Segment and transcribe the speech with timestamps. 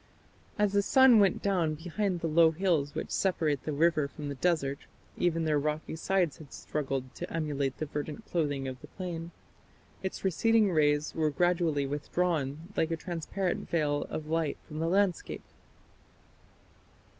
[0.57, 4.33] As the sun went down behind the low hills which separate the river from the
[4.33, 4.79] desert
[5.15, 9.29] even their rocky sides had struggled to emulate the verdant clothing of the plain
[10.01, 15.43] its receding rays were gradually withdrawn, like a transparent veil of light from the landscape.